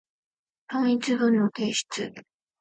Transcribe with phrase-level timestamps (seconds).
[0.65, 2.11] 単一文の提出